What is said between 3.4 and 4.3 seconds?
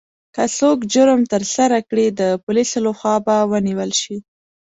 ونیول شي.